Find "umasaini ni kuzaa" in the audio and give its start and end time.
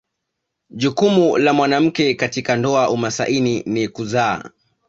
2.89-4.49